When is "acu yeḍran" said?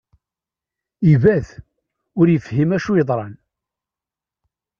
2.75-3.33